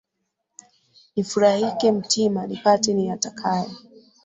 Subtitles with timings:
[1.13, 3.71] Nifurahike mtima, nipate niyatakayo.